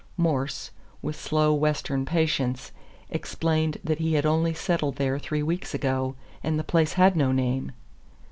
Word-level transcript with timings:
Morse, 0.17 0.71
with 1.03 1.15
slow 1.15 1.53
Western 1.53 2.05
patience, 2.07 2.71
explained 3.11 3.77
that 3.83 3.99
he 3.99 4.15
had 4.15 4.25
only 4.25 4.51
settled 4.51 4.95
there 4.95 5.19
three 5.19 5.43
weeks 5.43 5.75
ago, 5.75 6.15
and 6.43 6.57
the 6.57 6.63
place 6.63 6.93
had 6.93 7.15
no 7.15 7.31
name. 7.31 7.71